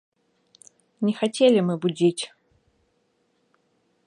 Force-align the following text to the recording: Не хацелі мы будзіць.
Не 1.09 1.13
хацелі 1.19 1.59
мы 1.67 1.73
будзіць. 1.87 2.23